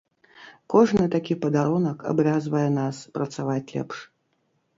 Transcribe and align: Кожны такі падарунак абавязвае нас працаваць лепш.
Кожны 0.73 1.03
такі 1.15 1.37
падарунак 1.43 1.97
абавязвае 2.13 2.63
нас 2.79 3.03
працаваць 3.19 3.69
лепш. 3.75 3.97